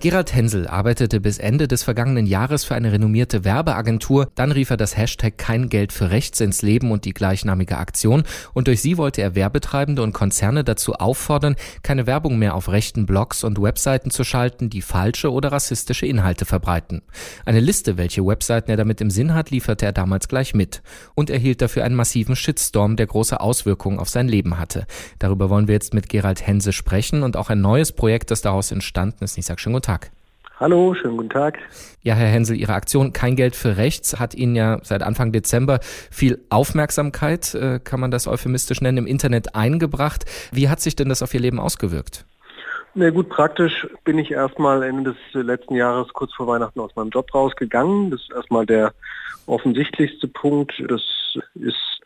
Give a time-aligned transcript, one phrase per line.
[0.00, 4.30] Gerald Hensel arbeitete bis Ende des vergangenen Jahres für eine renommierte Werbeagentur.
[4.34, 8.22] Dann rief er das Hashtag Kein Geld für Rechts ins Leben und die gleichnamige Aktion.
[8.54, 13.04] Und durch sie wollte er Werbetreibende und Konzerne dazu auffordern, keine Werbung mehr auf rechten
[13.04, 17.02] Blogs und Webseiten zu schalten, die falsche oder rassistische Inhalte verbreiten.
[17.44, 20.80] Eine Liste, welche Webseiten er damit im Sinn hat, lieferte er damals gleich mit
[21.14, 24.86] und erhielt dafür einen massiven Shitstorm, der große Auswirkungen auf sein Leben hatte.
[25.18, 28.72] Darüber wollen wir jetzt mit Gerald Hensel sprechen und auch ein neues Projekt, das daraus
[28.72, 29.36] entstanden ist.
[29.36, 29.89] Ich sage schon guten Tag.
[30.60, 31.58] Hallo, schönen guten Tag.
[32.02, 35.80] Ja, Herr Hensel, Ihre Aktion Kein Geld für Rechts hat Ihnen ja seit Anfang Dezember
[35.82, 40.26] viel Aufmerksamkeit, äh, kann man das euphemistisch nennen, im Internet eingebracht.
[40.52, 42.26] Wie hat sich denn das auf Ihr Leben ausgewirkt?
[42.94, 47.10] Na gut, praktisch bin ich erstmal Ende des letzten Jahres kurz vor Weihnachten aus meinem
[47.10, 48.10] Job rausgegangen.
[48.10, 48.92] Das ist erstmal der
[49.46, 50.74] offensichtlichste Punkt.
[50.88, 51.02] Das
[51.54, 52.00] ist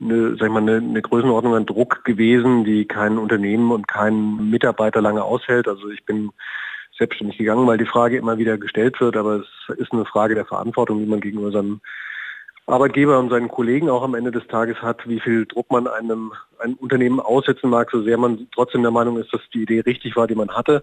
[0.00, 4.50] eine, sag ich mal, eine, eine Größenordnung an Druck gewesen, die kein Unternehmen und kein
[4.50, 5.68] Mitarbeiter lange aushält.
[5.68, 6.30] Also ich bin
[6.98, 10.44] selbstständig gegangen, weil die Frage immer wieder gestellt wird, aber es ist eine Frage der
[10.44, 11.80] Verantwortung, die man gegenüber seinem
[12.66, 16.32] Arbeitgeber und seinen Kollegen auch am Ende des Tages hat, wie viel Druck man einem,
[16.60, 20.16] einem Unternehmen aussetzen mag, so sehr man trotzdem der Meinung ist, dass die Idee richtig
[20.16, 20.82] war, die man hatte.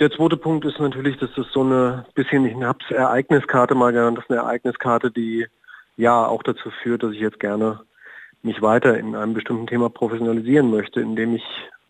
[0.00, 3.92] Der zweite Punkt ist natürlich, dass das so eine bisschen, ich habe es Ereigniskarte mal
[3.92, 5.46] genannt, das ist eine Ereigniskarte, die
[5.96, 7.80] ja auch dazu führt, dass ich jetzt gerne
[8.42, 11.44] mich weiter in einem bestimmten Thema professionalisieren möchte, indem ich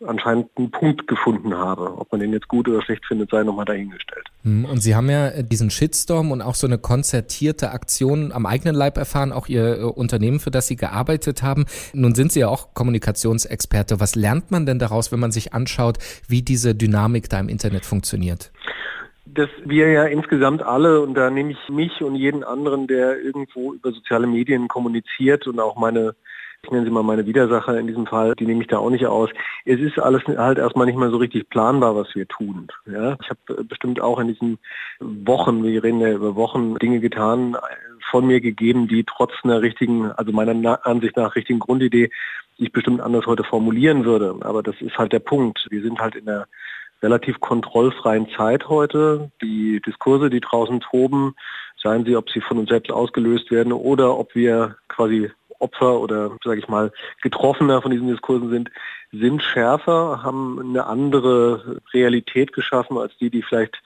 [0.07, 1.97] anscheinend einen Punkt gefunden habe.
[1.97, 4.25] Ob man den jetzt gut oder schlecht findet, sei nochmal dahingestellt.
[4.43, 8.45] Hm, und Sie haben ja äh, diesen Shitstorm und auch so eine konzertierte Aktion am
[8.45, 11.65] eigenen Leib erfahren, auch Ihr äh, Unternehmen, für das Sie gearbeitet haben.
[11.93, 13.99] Nun sind Sie ja auch Kommunikationsexperte.
[13.99, 17.85] Was lernt man denn daraus, wenn man sich anschaut, wie diese Dynamik da im Internet
[17.85, 18.51] funktioniert?
[19.35, 23.73] dass wir ja insgesamt alle, und da nehme ich mich und jeden anderen, der irgendwo
[23.73, 26.15] über soziale Medien kommuniziert und auch meine
[26.63, 29.05] ich nenne sie mal meine Widersacher in diesem Fall, die nehme ich da auch nicht
[29.05, 29.29] aus.
[29.65, 32.67] Es ist alles halt erstmal nicht mal so richtig planbar, was wir tun.
[32.85, 33.17] Ja?
[33.21, 34.59] Ich habe bestimmt auch in diesen
[34.99, 37.57] Wochen, wir reden ja über Wochen, Dinge getan,
[38.09, 42.09] von mir gegeben, die trotz einer richtigen, also meiner Ansicht nach richtigen Grundidee,
[42.57, 44.35] die ich bestimmt anders heute formulieren würde.
[44.41, 45.67] Aber das ist halt der Punkt.
[45.69, 46.47] Wir sind halt in einer
[47.01, 49.31] relativ kontrollfreien Zeit heute.
[49.41, 51.35] Die Diskurse, die draußen toben,
[51.81, 55.29] seien sie, ob sie von uns selbst ausgelöst werden oder ob wir quasi
[55.63, 56.91] Opfer oder, sage ich mal,
[57.21, 58.69] Getroffener von diesen Diskursen sind,
[59.11, 63.81] sind schärfer, haben eine andere Realität geschaffen als die, die vielleicht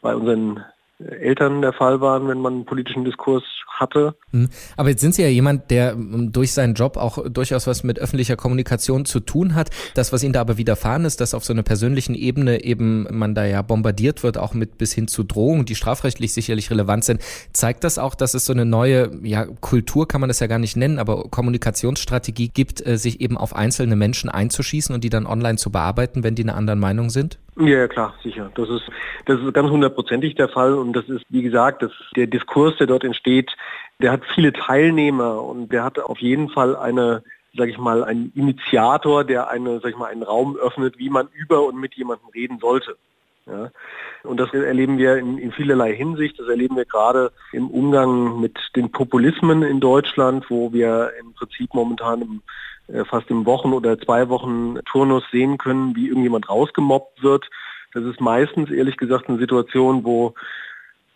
[0.00, 0.64] bei unseren
[0.98, 4.16] Eltern der Fall waren, wenn man einen politischen Diskurs hatte.
[4.32, 4.48] Hm.
[4.76, 7.98] Aber jetzt sind Sie ja jemand, der ähm, durch seinen Job auch durchaus was mit
[7.98, 9.70] öffentlicher Kommunikation zu tun hat.
[9.94, 13.34] Das, was Ihnen da aber widerfahren ist, dass auf so einer persönlichen Ebene eben man
[13.34, 17.22] da ja bombardiert wird, auch mit bis hin zu Drohungen, die strafrechtlich sicherlich relevant sind,
[17.52, 20.58] zeigt das auch, dass es so eine neue ja, Kultur, kann man das ja gar
[20.58, 25.26] nicht nennen, aber Kommunikationsstrategie gibt, äh, sich eben auf einzelne Menschen einzuschießen und die dann
[25.26, 27.38] online zu bearbeiten, wenn die einer anderen Meinung sind?
[27.60, 28.52] Ja, klar, sicher.
[28.54, 28.84] Das ist,
[29.24, 32.86] das ist ganz hundertprozentig der Fall und das ist, wie gesagt, das, der Diskurs, der
[32.86, 33.50] dort entsteht,
[34.00, 37.24] der hat viele Teilnehmer und der hat auf jeden Fall eine,
[37.56, 41.28] sage ich mal, einen Initiator, der eine, sag ich mal, einen Raum öffnet, wie man
[41.34, 42.96] über und mit jemandem reden sollte.
[43.50, 43.70] Ja.
[44.24, 46.38] Und das erleben wir in, in, vielerlei Hinsicht.
[46.38, 51.72] Das erleben wir gerade im Umgang mit den Populismen in Deutschland, wo wir im Prinzip
[51.72, 52.42] momentan im
[52.88, 57.48] äh, fast im Wochen- oder zwei Wochen Turnus sehen können, wie irgendjemand rausgemobbt wird.
[57.92, 60.34] Das ist meistens, ehrlich gesagt, eine Situation, wo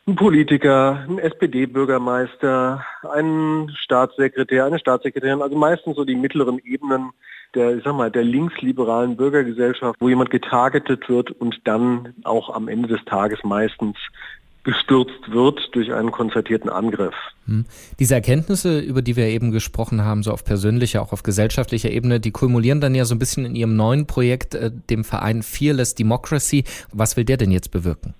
[0.06, 7.10] ein Politiker, ein SPD-Bürgermeister, ein Staatssekretär, eine Staatssekretärin, also meistens so die mittleren Ebenen
[7.54, 12.68] der, ich sag mal, der linksliberalen Bürgergesellschaft, wo jemand getargetet wird und dann auch am
[12.68, 13.96] Ende des Tages meistens
[14.64, 17.14] gestürzt wird durch einen konzertierten Angriff.
[17.46, 17.64] Hm.
[17.98, 22.20] Diese Erkenntnisse, über die wir eben gesprochen haben, so auf persönlicher, auch auf gesellschaftlicher Ebene,
[22.20, 25.96] die kumulieren dann ja so ein bisschen in Ihrem neuen Projekt, äh, dem Verein Fearless
[25.96, 26.64] Democracy.
[26.92, 28.14] Was will der denn jetzt bewirken?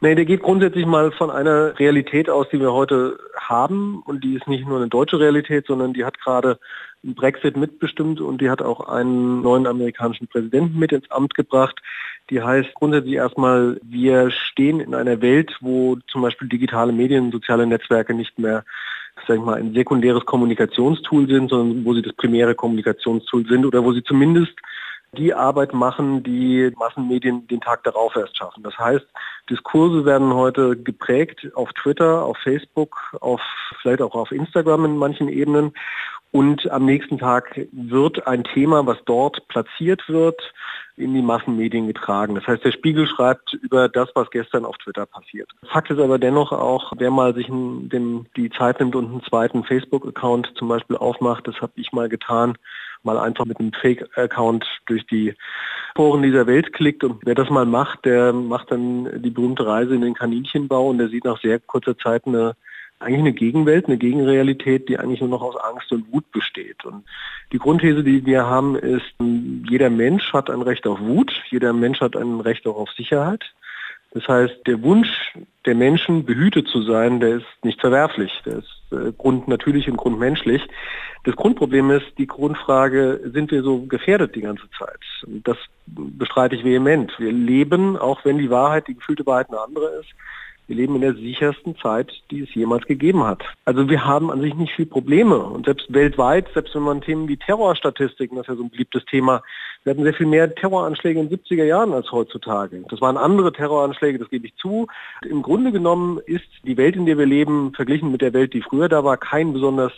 [0.00, 3.18] Nee, der geht grundsätzlich mal von einer Realität aus, die wir heute
[3.48, 4.02] haben.
[4.04, 6.58] Und die ist nicht nur eine deutsche Realität, sondern die hat gerade
[7.02, 11.80] Brexit mitbestimmt und die hat auch einen neuen amerikanischen Präsidenten mit ins Amt gebracht.
[12.30, 17.66] Die heißt grundsätzlich erstmal, wir stehen in einer Welt, wo zum Beispiel digitale Medien, soziale
[17.66, 18.64] Netzwerke nicht mehr
[19.26, 23.84] sag ich mal, ein sekundäres Kommunikationstool sind, sondern wo sie das primäre Kommunikationstool sind oder
[23.84, 24.52] wo sie zumindest
[25.14, 28.62] die Arbeit machen, die Massenmedien den Tag darauf erst schaffen.
[28.62, 29.06] Das heißt,
[29.48, 33.40] Diskurse werden heute geprägt auf Twitter, auf Facebook, auf
[33.80, 35.72] vielleicht auch auf Instagram in manchen Ebenen.
[36.34, 40.40] Und am nächsten Tag wird ein Thema, was dort platziert wird,
[40.96, 42.34] in die Massenmedien getragen.
[42.34, 45.48] Das heißt, der Spiegel schreibt über das, was gestern auf Twitter passiert.
[45.72, 49.64] Fakt ist aber dennoch auch, wer mal sich den, die Zeit nimmt und einen zweiten
[49.64, 52.58] Facebook-Account zum Beispiel aufmacht, das habe ich mal getan,
[53.04, 55.34] mal einfach mit einem Fake-Account durch die
[55.96, 59.94] Foren dieser Welt klickt und wer das mal macht, der macht dann die berühmte Reise
[59.94, 62.56] in den Kaninchenbau und der sieht nach sehr kurzer Zeit eine
[63.00, 66.84] eigentlich eine Gegenwelt, eine Gegenrealität, die eigentlich nur noch aus Angst und Wut besteht.
[66.84, 67.04] Und
[67.52, 69.14] die Grundthese, die wir haben, ist,
[69.68, 73.44] jeder Mensch hat ein Recht auf Wut, jeder Mensch hat ein Recht auch auf Sicherheit.
[74.14, 75.34] Das heißt, der Wunsch
[75.66, 78.30] der Menschen, behütet zu sein, der ist nicht verwerflich.
[78.46, 80.62] Der ist äh, grundnatürlich und grundmenschlich.
[81.24, 85.00] Das Grundproblem ist die Grundfrage, sind wir so gefährdet die ganze Zeit?
[85.26, 85.56] Das
[85.86, 87.12] bestreite ich vehement.
[87.18, 90.10] Wir leben, auch wenn die Wahrheit, die gefühlte Wahrheit eine andere ist,
[90.66, 93.42] wir leben in der sichersten Zeit, die es jemals gegeben hat.
[93.64, 95.36] Also wir haben an sich nicht viel Probleme.
[95.36, 99.04] Und selbst weltweit, selbst wenn man Themen wie Terrorstatistiken, das ist ja so ein beliebtes
[99.04, 99.42] Thema,
[99.82, 102.82] wir hatten sehr viel mehr Terroranschläge in den 70er Jahren als heutzutage.
[102.88, 104.86] Das waren andere Terroranschläge, das gebe ich zu.
[105.28, 108.62] Im Grunde genommen ist die Welt, in der wir leben, verglichen mit der Welt, die
[108.62, 109.92] früher da war, kein besonders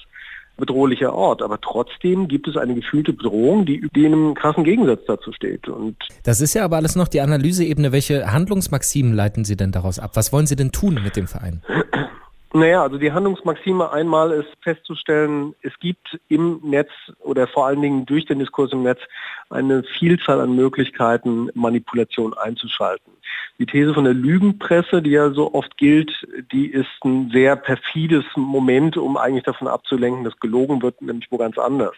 [0.57, 1.43] bedrohlicher Ort.
[1.43, 5.69] Aber trotzdem gibt es eine gefühlte Bedrohung, die in einem krassen Gegensatz dazu steht.
[5.69, 7.93] Und das ist ja aber alles noch die Analyseebene.
[7.93, 10.13] Welche Handlungsmaximen leiten Sie denn daraus ab?
[10.15, 11.63] Was wollen Sie denn tun mit dem Verein?
[12.53, 16.89] Naja, also die Handlungsmaxime einmal ist festzustellen, es gibt im Netz
[17.19, 19.01] oder vor allen Dingen durch den Diskurs im Netz
[19.51, 23.13] eine Vielzahl an Möglichkeiten, Manipulation einzuschalten.
[23.59, 28.25] Die These von der Lügenpresse, die ja so oft gilt, die ist ein sehr perfides
[28.37, 31.95] Moment, um eigentlich davon abzulenken, dass gelogen wird, nämlich wo ganz anders.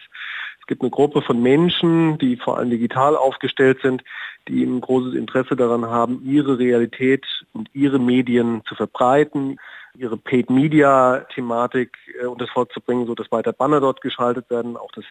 [0.61, 4.03] Es gibt eine Gruppe von Menschen, die vor allem digital aufgestellt sind,
[4.47, 9.57] die ein großes Interesse daran haben, ihre Realität und ihre Medien zu verbreiten
[9.97, 14.77] ihre Paid-Media-Thematik äh, unter das Volk zu bringen, so dass weiter Banner dort geschaltet werden,
[14.77, 15.05] auch dass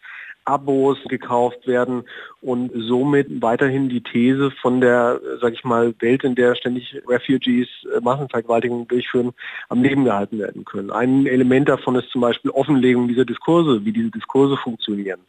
[0.48, 2.04] Abos gekauft werden
[2.40, 7.00] und somit weiterhin die These von der, äh, sag ich mal, Welt, in der ständig
[7.06, 9.32] Refugees äh, Massenvergewaltigungen durchführen,
[9.69, 10.90] am Leben gehalten werden können.
[10.90, 15.20] Ein Element davon ist zum Beispiel Offenlegung dieser Diskurse, wie diese Diskurse funktionieren,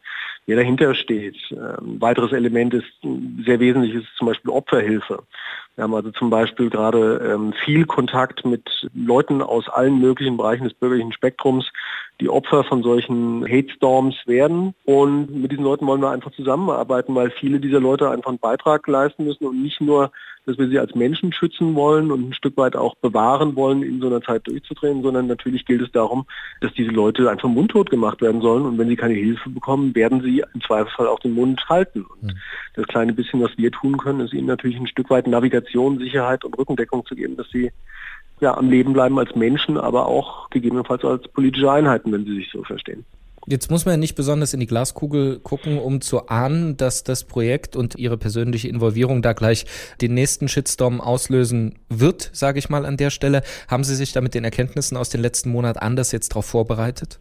[0.46, 1.36] wer dahinter steht.
[1.52, 2.88] Ähm, ein weiteres Element ist
[3.46, 5.24] sehr wesentlich ist zum Beispiel Opferhilfe.
[5.76, 10.66] Wir haben also zum Beispiel gerade ähm, viel Kontakt mit Leuten aus allen möglichen Bereichen
[10.66, 11.72] des bürgerlichen Spektrums,
[12.22, 14.74] die Opfer von solchen Hate Storms werden.
[14.86, 18.88] Und mit diesen Leuten wollen wir einfach zusammenarbeiten, weil viele dieser Leute einfach einen Beitrag
[18.88, 20.12] leisten müssen und nicht nur
[20.50, 24.02] dass wir sie als Menschen schützen wollen und ein Stück weit auch bewahren wollen, in
[24.02, 26.26] so einer Zeit durchzudrehen, sondern natürlich gilt es darum,
[26.62, 30.22] dass diese Leute einfach mundtot gemacht werden sollen und wenn sie keine Hilfe bekommen, werden
[30.22, 32.04] sie im Zweifelsfall auch den Mund halten.
[32.04, 32.38] Und mhm.
[32.74, 36.44] das kleine bisschen, was wir tun können, ist ihnen natürlich ein Stück weit Navigation, Sicherheit
[36.44, 37.72] und Rückendeckung zu geben, dass sie
[38.42, 42.50] ja, am Leben bleiben als Menschen, aber auch gegebenenfalls als politische Einheiten, wenn sie sich
[42.52, 43.06] so verstehen.
[43.48, 47.24] Jetzt muss man ja nicht besonders in die Glaskugel gucken, um zu ahnen, dass das
[47.24, 49.66] Projekt und Ihre persönliche Involvierung da gleich
[50.02, 53.42] den nächsten Shitstorm auslösen wird, sage ich mal an der Stelle.
[53.68, 57.20] Haben Sie sich da mit den Erkenntnissen aus den letzten Monaten anders jetzt darauf vorbereitet?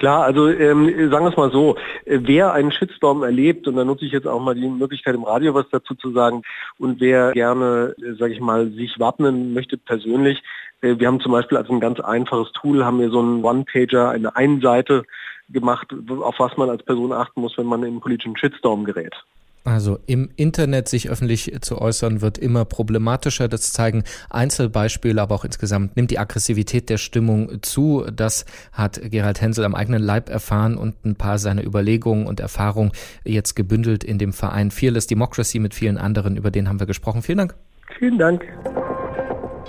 [0.00, 1.76] Klar, also ähm, sagen wir es mal so,
[2.06, 5.52] wer einen Shitstorm erlebt, und da nutze ich jetzt auch mal die Möglichkeit im Radio
[5.52, 6.40] was dazu zu sagen,
[6.78, 10.42] und wer gerne, äh, sage ich mal, sich wappnen möchte persönlich,
[10.80, 14.08] äh, wir haben zum Beispiel als ein ganz einfaches Tool, haben wir so einen One-Pager,
[14.08, 15.02] eine Einseite
[15.50, 19.14] gemacht, auf was man als Person achten muss, wenn man in einen politischen Shitstorm gerät.
[19.62, 23.46] Also im Internet sich öffentlich zu äußern wird immer problematischer.
[23.46, 28.06] Das zeigen Einzelbeispiele, aber auch insgesamt nimmt die Aggressivität der Stimmung zu.
[28.10, 32.92] Das hat Gerald Hensel am eigenen Leib erfahren und ein paar seiner Überlegungen und Erfahrungen
[33.24, 36.36] jetzt gebündelt in dem Verein Fearless Democracy mit vielen anderen.
[36.36, 37.22] Über den haben wir gesprochen.
[37.22, 37.54] Vielen Dank.
[37.98, 38.42] Vielen Dank.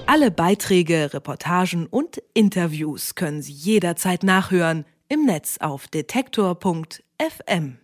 [0.07, 7.81] Alle Beiträge, Reportagen und Interviews können Sie jederzeit nachhören im Netz auf detektor.fm.